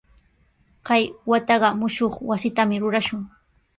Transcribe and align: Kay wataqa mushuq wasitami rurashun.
Kay 0.87 1.03
wataqa 1.29 1.69
mushuq 1.79 2.13
wasitami 2.29 2.75
rurashun. 2.81 3.21